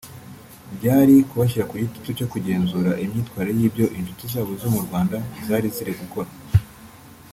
byari 0.75 1.15
kubashyira 1.29 1.67
ku 1.69 1.75
gitutu 1.83 2.09
cyo 2.17 2.27
kugenzura 2.31 2.91
imyitwarire 3.03 3.57
y’ibyo 3.59 3.85
inshuti 3.97 4.23
zabo 4.33 4.51
zo 4.61 4.69
mu 4.73 4.79
Rwanda 4.85 5.15
zari 5.47 5.67
ziri 5.75 5.93
gukora 6.01 6.29